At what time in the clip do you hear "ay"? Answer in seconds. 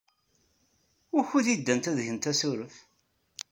1.51-1.57